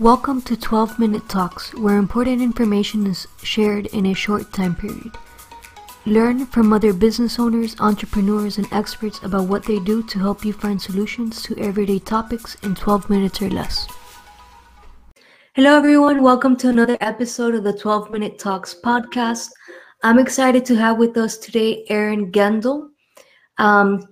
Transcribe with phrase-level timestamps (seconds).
[0.00, 5.10] Welcome to 12 Minute Talks, where important information is shared in a short time period.
[6.06, 10.52] Learn from other business owners, entrepreneurs, and experts about what they do to help you
[10.52, 13.88] find solutions to everyday topics in 12 minutes or less.
[15.54, 16.22] Hello, everyone.
[16.22, 19.48] Welcome to another episode of the 12 Minute Talks podcast.
[20.04, 22.90] I'm excited to have with us today Aaron Gendel.
[23.56, 24.04] Um,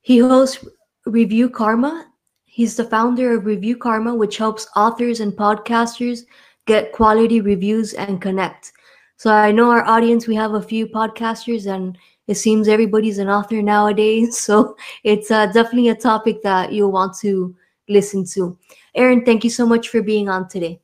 [0.00, 0.64] he hosts
[1.06, 2.09] Review Karma
[2.52, 6.22] He's the founder of Review Karma, which helps authors and podcasters
[6.66, 8.72] get quality reviews and connect.
[9.16, 13.28] So I know our audience, we have a few podcasters, and it seems everybody's an
[13.28, 14.36] author nowadays.
[14.46, 17.54] So it's uh, definitely a topic that you'll want to
[17.88, 18.58] listen to.
[18.96, 20.80] Aaron, thank you so much for being on today.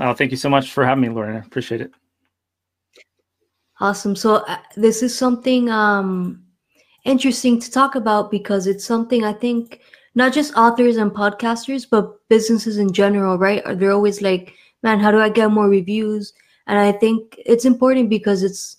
[0.00, 1.36] Oh, thank you so much for having me, Lauren.
[1.36, 1.92] I appreciate it.
[3.78, 4.16] Awesome.
[4.16, 6.42] So uh, this is something um,
[7.04, 9.80] interesting to talk about because it's something I think
[10.14, 13.62] not just authors and podcasters, but businesses in general, right?
[13.78, 16.32] They're always like, man, how do I get more reviews?
[16.66, 18.76] And I think it's important because it's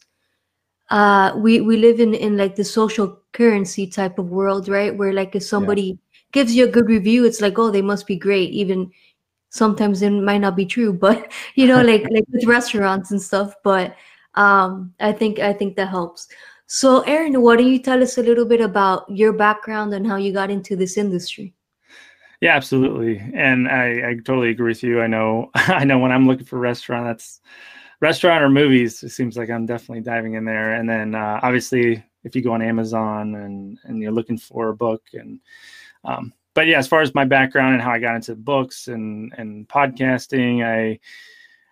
[0.91, 4.95] uh we we live in in like the social currency type of world, right?
[4.95, 5.95] Where like if somebody yeah.
[6.31, 8.91] gives you a good review, it's like, oh, they must be great, even
[9.49, 13.53] sometimes it might not be true, but you know, like like with restaurants and stuff.
[13.63, 13.95] But
[14.35, 16.27] um I think I think that helps.
[16.75, 20.17] So, Aaron, why don't you tell us a little bit about your background and how
[20.17, 21.53] you got into this industry?
[22.41, 25.01] Yeah, absolutely, and I, I totally agree with you.
[25.01, 27.39] I know, I know when I'm looking for restaurant, that's
[28.01, 29.01] restaurant or movies.
[29.03, 30.73] It seems like I'm definitely diving in there.
[30.73, 34.75] And then, uh, obviously, if you go on Amazon and and you're looking for a
[34.75, 35.39] book, and
[36.03, 39.33] um, but yeah, as far as my background and how I got into books and
[39.37, 40.99] and podcasting, I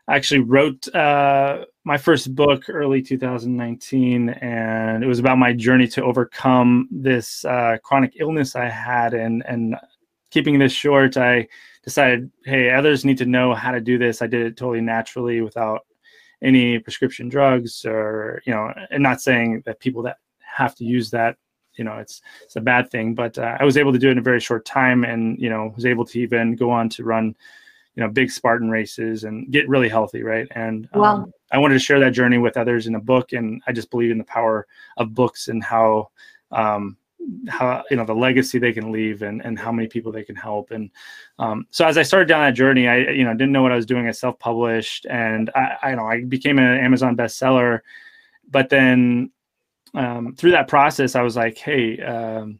[0.09, 6.03] actually wrote uh, my first book early 2019, and it was about my journey to
[6.03, 9.13] overcome this uh, chronic illness I had.
[9.13, 9.75] And and
[10.31, 11.47] keeping this short, I
[11.83, 14.21] decided, hey, others need to know how to do this.
[14.21, 15.81] I did it totally naturally without
[16.41, 21.09] any prescription drugs, or you know, and not saying that people that have to use
[21.11, 21.38] that
[21.75, 24.11] you know it's it's a bad thing but uh, i was able to do it
[24.11, 27.03] in a very short time and you know was able to even go on to
[27.03, 27.35] run
[27.95, 30.47] you know big spartan races and get really healthy right?
[30.51, 31.29] And um, wow.
[31.51, 34.11] i wanted to share that journey with others in a book and i just believe
[34.11, 34.67] in the power
[34.97, 36.09] of books and how
[36.51, 36.97] um,
[37.47, 40.35] how you know the legacy they can leave and and how many people they can
[40.35, 40.71] help.
[40.71, 40.89] And
[41.39, 43.75] um, so as i started down that journey i you know didn't know what i
[43.75, 44.07] was doing.
[44.07, 47.79] I self-published and i i you know i became an amazon bestseller.
[48.49, 49.31] But then
[49.93, 52.59] um, through that process i was like hey um,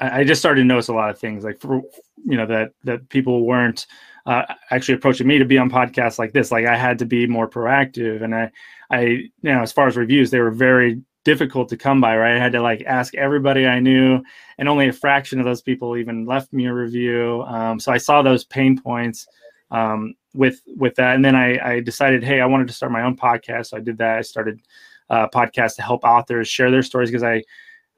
[0.00, 1.82] I just started to notice a lot of things like for
[2.24, 3.86] you know that that people weren't
[4.26, 6.50] uh, actually approaching me to be on podcasts like this.
[6.50, 8.50] Like I had to be more proactive, and I
[8.90, 12.16] I you know as far as reviews, they were very difficult to come by.
[12.16, 14.22] Right, I had to like ask everybody I knew,
[14.58, 17.42] and only a fraction of those people even left me a review.
[17.46, 19.26] Um, so I saw those pain points
[19.70, 23.02] um, with with that, and then I, I decided, hey, I wanted to start my
[23.02, 23.66] own podcast.
[23.66, 24.18] So I did that.
[24.18, 24.60] I started
[25.08, 27.44] a podcast to help authors share their stories because I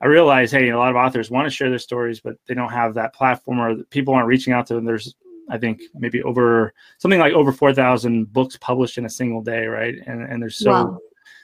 [0.01, 2.73] I realize, hey, a lot of authors want to share their stories, but they don't
[2.73, 4.85] have that platform or people aren't reaching out to them.
[4.85, 5.15] There's,
[5.51, 9.97] I think, maybe over something like over 4,000 books published in a single day, right?
[10.07, 10.99] And, and there's so, wow.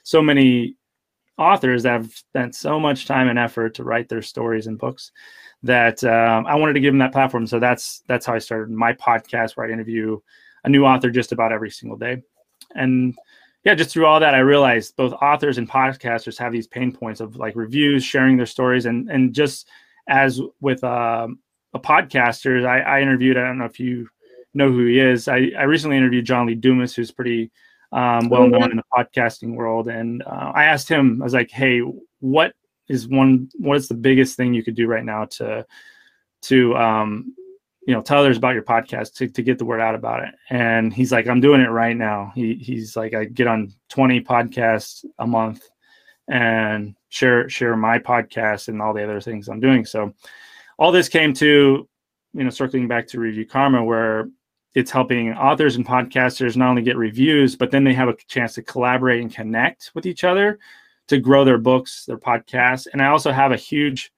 [0.05, 0.77] so many
[1.37, 5.11] authors that have spent so much time and effort to write their stories and books
[5.63, 7.47] that um, I wanted to give them that platform.
[7.47, 10.21] So that's that's how I started my podcast, where I interview
[10.65, 12.23] a new author just about every single day.
[12.75, 13.17] And
[13.65, 17.21] yeah, just through all that, I realized both authors and podcasters have these pain points
[17.21, 19.69] of like reviews, sharing their stories, and and just
[20.07, 21.39] as with um,
[21.73, 23.39] a podcaster, I, I interviewed.
[23.39, 24.09] I don't know if you
[24.53, 25.29] know who he is.
[25.29, 27.51] I, I recently interviewed John Lee Dumas, who's pretty
[27.91, 31.23] um, well known in the podcasting world, and uh, I asked him.
[31.23, 31.81] I was like, "Hey,
[32.21, 32.53] what
[32.89, 33.49] is one?
[33.59, 35.65] What is the biggest thing you could do right now to
[36.43, 37.35] to um,
[37.87, 40.35] you know tell others about your podcast to, to get the word out about it.
[40.51, 42.33] And he's like i'm doing it right now.
[42.35, 45.69] He, he's like i get on 20 podcasts a month
[46.29, 49.85] and share share my podcast and all the other things i'm doing.
[49.85, 50.15] So
[50.79, 51.89] all this came to
[52.33, 54.29] you know circling back to review karma where
[54.75, 58.55] it's helping authors and podcasters not only get reviews but then they have a chance
[58.55, 60.59] to collaborate and connect with each other
[61.07, 62.87] to grow their books their podcasts.
[62.93, 64.11] And i also have a huge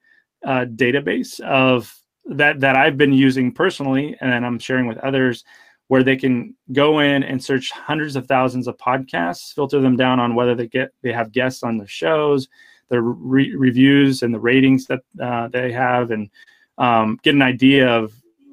[0.45, 1.93] uh, database of
[2.31, 5.45] that that I've been using personally, and I'm sharing with others,
[5.89, 10.19] where they can go in and search hundreds of thousands of podcasts, filter them down
[10.19, 12.49] on whether they get they have guests on the shows,
[12.89, 16.31] the re- reviews and the ratings that uh, they have, and
[16.79, 18.13] um, get an idea of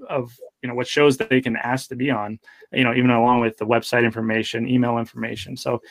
[0.10, 2.40] of you know what shows that they can ask to be on.
[2.72, 5.58] You know, even along with the website information, email information.
[5.58, 5.81] So.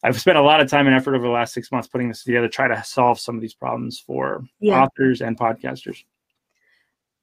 [0.00, 2.22] I've spent a lot of time and effort over the last six months putting this
[2.22, 4.80] together, try to solve some of these problems for yeah.
[4.80, 6.04] authors and podcasters.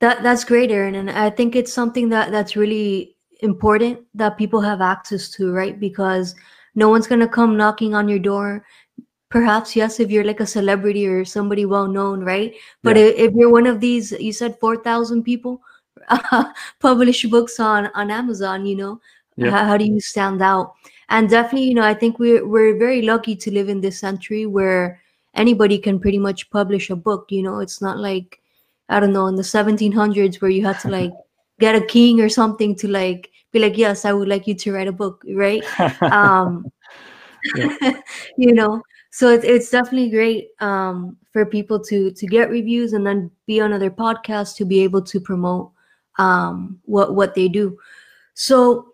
[0.02, 4.62] That that's great, Aaron, and I think it's something that that's really important that people
[4.62, 5.80] have access to, right?
[5.80, 6.36] Because
[6.76, 8.66] no one's gonna come knocking on your door.
[9.30, 12.54] Perhaps yes, if you're like a celebrity or somebody well known, right?
[12.84, 13.04] But Yeah.
[13.06, 15.62] if, if you're one of these, you said four thousand people
[16.80, 18.66] publish books on on Amazon.
[18.66, 19.02] You know,
[19.38, 19.52] Yep.
[19.54, 20.74] how, how do you stand out?
[21.10, 24.46] And definitely, you know, I think we're we're very lucky to live in this century
[24.46, 25.02] where
[25.36, 27.28] anybody can pretty much publish a book.
[27.30, 28.40] You know, it's not like
[28.90, 31.12] I don't know in the 1700s where you had to like
[31.60, 34.74] get a king or something to like be like, yes, I would like you to
[34.74, 35.64] write a book, right?
[36.02, 36.66] Um,
[38.38, 43.06] you know, so it's it's definitely great um, for people to to get reviews and
[43.06, 45.72] then be on other podcasts to be able to promote
[46.18, 47.78] um, what what they do.
[48.34, 48.94] So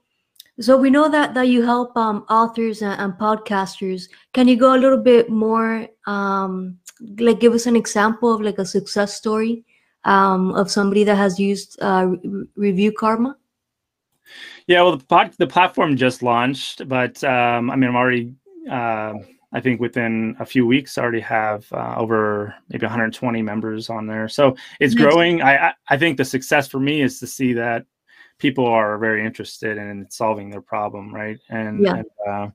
[0.60, 4.10] so we know that that you help um, authors and, and podcasters.
[4.34, 6.78] Can you go a little bit more, um,
[7.18, 9.66] like give us an example of like a success story
[10.03, 13.38] um, of somebody that has used uh, re- review karma?
[14.68, 18.33] Yeah, well, the the platform just launched, but um, I mean, I'm already,
[18.69, 19.13] uh,
[19.53, 24.07] I think within a few weeks, I already have uh, over maybe 120 members on
[24.07, 24.27] there.
[24.27, 25.42] So it's growing.
[25.42, 27.86] I, I I think the success for me is to see that
[28.39, 31.39] people are very interested in solving their problem, right?
[31.50, 31.95] And, Yeah.
[31.95, 32.47] and uh,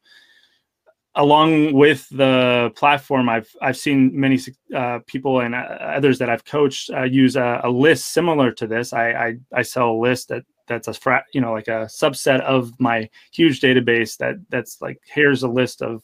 [1.17, 4.39] along with the platform, I've I've seen many
[4.75, 5.59] uh, people and uh,
[5.99, 8.93] others that I've coached uh, use a, a list similar to this.
[8.93, 12.41] I, I I sell a list that that's a fra- you know like a subset
[12.43, 16.03] of my huge database that that's like here's a list of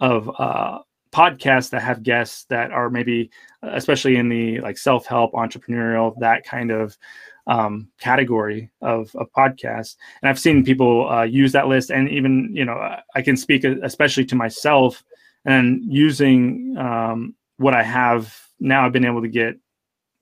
[0.00, 0.78] of uh,
[1.14, 3.30] podcasts that have guests that are maybe
[3.62, 6.98] especially in the like self-help entrepreneurial that kind of
[7.46, 12.50] um, category of a podcast and i've seen people uh, use that list and even
[12.52, 15.04] you know i can speak especially to myself
[15.44, 19.56] and using um, what i have now i've been able to get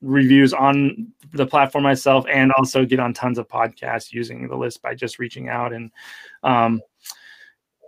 [0.01, 4.79] reviews on the platform myself and also get on tons of podcasts using the list
[4.83, 5.89] by just reaching out and
[6.43, 6.79] um,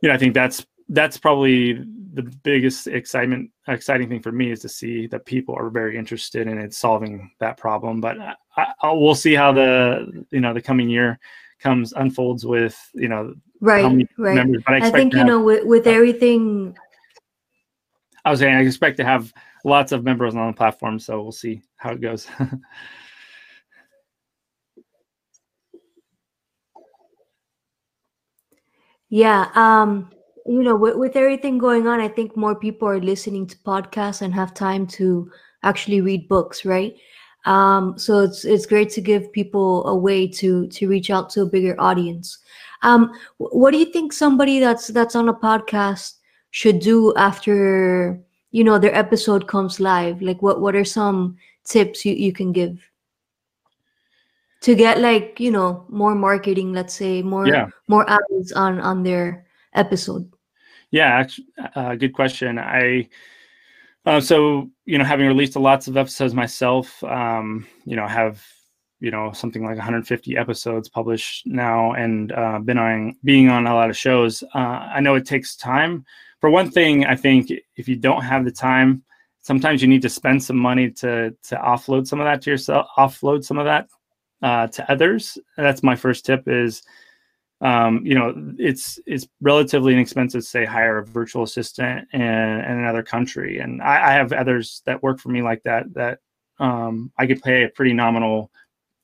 [0.02, 1.74] you know i think that's that's probably
[2.14, 6.48] the biggest excitement exciting thing for me is to see that people are very interested
[6.48, 8.00] in it solving that problem.
[8.00, 11.20] But I, I, we'll see how the you know the coming year
[11.60, 13.84] comes unfolds with you know Right,
[14.18, 14.36] right.
[14.36, 16.78] members but i, I think you have- know with, with everything
[18.26, 19.34] i was saying i expect to have
[19.64, 22.28] lots of members on the platform so we'll see how it goes.
[29.10, 30.10] Yeah, um,
[30.46, 34.22] you know, with, with everything going on, I think more people are listening to podcasts
[34.22, 35.32] and have time to
[35.64, 36.96] actually read books, right?
[37.46, 41.42] Um, so it's it's great to give people a way to to reach out to
[41.42, 42.40] a bigger audience.
[42.82, 46.16] Um, what do you think somebody that's that's on a podcast
[46.52, 48.20] should do after
[48.52, 50.22] you know their episode comes live?
[50.22, 52.80] Like, what what are some tips you, you can give
[54.62, 56.74] to get like you know more marketing?
[56.74, 60.32] Let's say more yeah more eyes on on their episode.
[60.96, 61.28] Yeah,
[61.76, 62.58] uh, good question.
[62.58, 63.10] I
[64.06, 68.42] uh, so you know having released lots of episodes myself, um, you know have
[69.02, 73.74] you know something like 150 episodes published now, and uh, been on being on a
[73.76, 74.42] lot of shows.
[74.56, 76.06] Uh, I know it takes time.
[76.40, 79.04] For one thing, I think if you don't have the time,
[79.42, 82.88] sometimes you need to spend some money to to offload some of that to yourself,
[82.98, 83.90] offload some of that
[84.42, 85.38] uh, to others.
[85.58, 86.48] That's my first tip.
[86.48, 86.84] Is
[87.62, 92.80] um, you know, it's it's relatively inexpensive to say hire a virtual assistant in, in
[92.80, 95.94] another country, and I, I have others that work for me like that.
[95.94, 96.20] That
[96.60, 98.52] um, I could pay a pretty nominal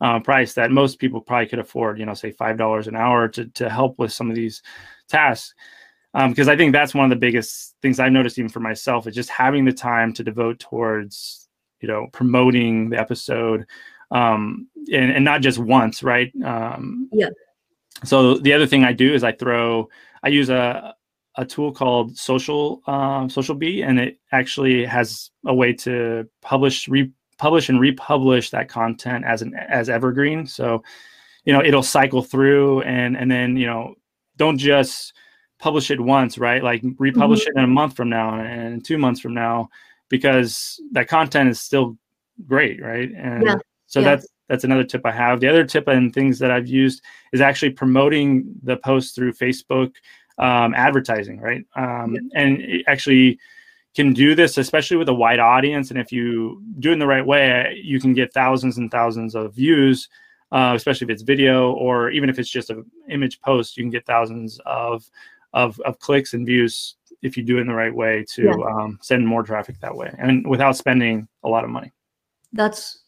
[0.02, 1.98] uh, price that most people probably could afford.
[1.98, 4.62] You know, say five dollars an hour to to help with some of these
[5.08, 5.54] tasks.
[6.14, 9.16] Because I think that's one of the biggest things I've noticed, even for myself, is
[9.16, 11.48] just having the time to devote towards,
[11.80, 13.66] you know, promoting the episode,
[14.12, 16.30] um, and, and not just once, right?
[16.44, 17.30] Um, Yeah.
[18.04, 19.90] So the other thing I do is I throw
[20.24, 20.96] I use a
[21.36, 27.70] a tool called Social um, SocialBee, and it actually has a way to publish republish
[27.70, 30.46] and republish that content as an as evergreen.
[30.46, 30.84] So
[31.46, 33.96] you know it'll cycle through and and then you know
[34.38, 35.14] don't just
[35.60, 36.64] publish it once, right?
[36.64, 39.70] Like republish it in a month from now and two months from now
[40.10, 41.98] because that content is still
[42.48, 43.12] great, right?
[43.12, 43.58] And Yeah.
[43.86, 44.16] so Yeah.
[44.16, 45.40] that's that's another tip I have.
[45.40, 49.94] The other tip and things that I've used is actually promoting the post through Facebook
[50.38, 51.64] um, advertising, right?
[51.78, 53.40] Um, And actually
[53.96, 55.90] can do this, especially with a wide audience.
[55.90, 59.36] And if you do it in the right way, you can get thousands and thousands
[59.36, 60.10] of views,
[60.52, 63.90] uh, especially if it's video or even if it's just an image post, you can
[63.90, 65.10] get thousands of,
[65.54, 68.66] of, of clicks and views if you do it in the right way to Yeah.
[68.66, 71.92] um, send more traffic that way and without spending a lot of money.
[72.52, 73.00] That's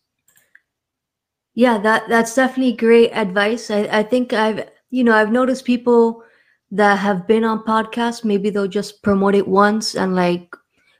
[1.56, 3.70] Yeah, that that's definitely great advice.
[3.70, 6.24] I, I think I've you know I've noticed people
[6.72, 10.56] that have been on podcasts maybe they'll just promote it once and like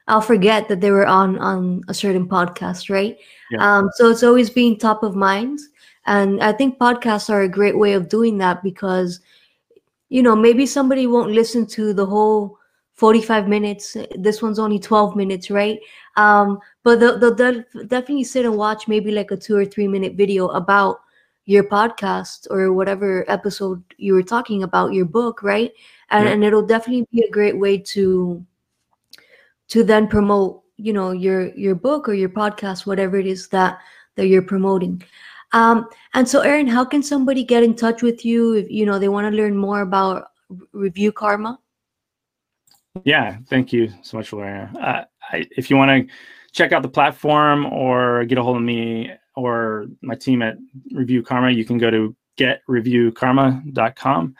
[0.06, 3.16] I'll forget that they were on on a certain podcast, right?
[3.50, 3.78] Yeah.
[3.78, 5.58] Um, so it's always being top of mind,
[6.06, 9.20] and I think podcasts are a great way of doing that because
[10.10, 12.58] you know maybe somebody won't listen to the whole
[12.94, 13.96] 45 minutes.
[14.16, 15.78] This one's only 12 minutes right?
[16.16, 20.14] Um but they'll, they'll definitely sit and watch maybe like a two or three minute
[20.14, 21.00] video about
[21.46, 25.72] your podcast or whatever episode you were talking about your book right?
[26.10, 26.32] And, yeah.
[26.32, 28.44] and it'll definitely be a great way to
[29.68, 33.78] to then promote you know your your book or your podcast whatever it is that
[34.14, 35.02] that you're promoting.
[35.52, 39.00] Um and so aaron how can somebody get in touch with you if you know
[39.00, 40.28] they want to learn more about
[40.72, 41.58] review karma
[43.02, 44.72] yeah, thank you so much, Lorena.
[44.80, 46.14] Uh, I, if you want to
[46.52, 50.56] check out the platform or get a hold of me or my team at
[50.92, 54.36] Review Karma, you can go to getreviewkarma.com.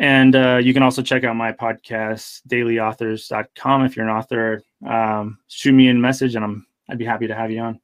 [0.00, 3.84] And uh, you can also check out my podcast, dailyauthors.com.
[3.84, 7.34] If you're an author, um, shoot me a message and I'm, I'd be happy to
[7.34, 7.80] have you on.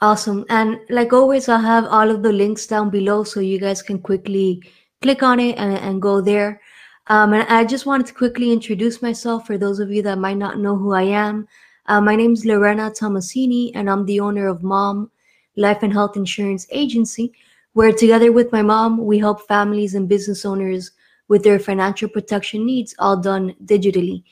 [0.00, 0.44] Awesome.
[0.50, 3.98] And like always, I'll have all of the links down below so you guys can
[3.98, 4.62] quickly
[5.00, 6.60] click on it and, and go there.
[7.08, 10.38] Um, and I just wanted to quickly introduce myself for those of you that might
[10.38, 11.46] not know who I am.
[11.86, 15.10] Uh, my name is Lorena Tomasini, and I'm the owner of Mom
[15.56, 17.32] Life and Health Insurance Agency,
[17.74, 20.92] where together with my mom, we help families and business owners
[21.28, 24.24] with their financial protection needs, all done digitally.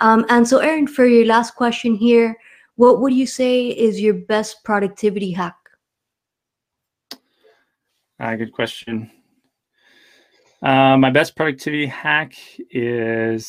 [0.00, 2.36] Um, and so, Aaron, for your last question here,
[2.76, 5.56] what would you say is your best productivity hack?
[8.20, 9.10] Uh, good question.
[10.62, 12.34] Uh, my best productivity hack
[12.70, 13.46] is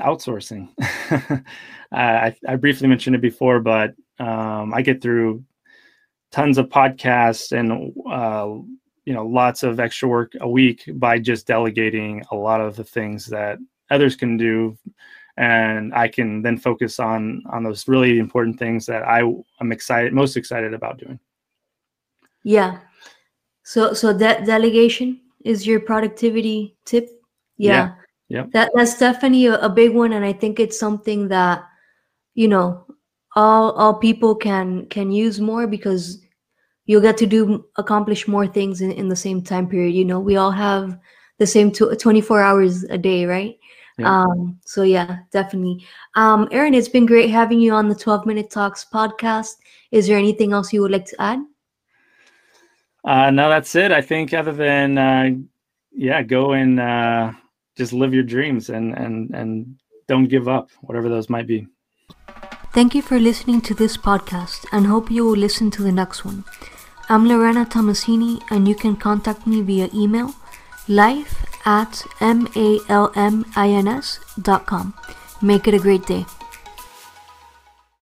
[0.00, 0.68] outsourcing.
[1.92, 5.44] I, I, briefly mentioned it before, but um, I get through
[6.32, 8.48] tons of podcasts and uh,
[9.04, 12.84] you know lots of extra work a week by just delegating a lot of the
[12.84, 13.58] things that
[13.90, 14.78] others can do,
[15.36, 19.20] and I can then focus on on those really important things that I
[19.60, 21.20] am excited most excited about doing.
[22.44, 22.80] Yeah.
[23.62, 27.08] So so that delegation is your productivity tip.
[27.56, 27.94] Yeah.
[28.28, 28.46] Yeah.
[28.52, 30.12] That that's definitely a, a big one.
[30.12, 31.62] And I think it's something that,
[32.34, 32.86] you know,
[33.36, 36.18] all all people can can use more because
[36.86, 39.94] you'll get to do accomplish more things in, in the same time period.
[39.94, 40.98] You know, we all have
[41.38, 43.56] the same tw- 24 hours a day, right?
[43.98, 44.22] Yeah.
[44.22, 45.84] Um, so yeah, definitely.
[46.16, 49.56] Um, Aaron, it's been great having you on the 12 Minute Talks podcast.
[49.92, 51.40] Is there anything else you would like to add?
[53.04, 53.92] Uh, no, that's it.
[53.92, 55.30] I think other than uh,
[55.92, 57.32] yeah, go and uh,
[57.76, 59.76] just live your dreams and and and
[60.08, 61.66] don't give up, whatever those might be.
[62.72, 66.24] Thank you for listening to this podcast and hope you will listen to the next
[66.24, 66.44] one.
[67.08, 70.34] I'm Lorena Tomasini and you can contact me via email
[70.88, 73.44] life at malmins.com.
[75.40, 76.26] Make it a great day.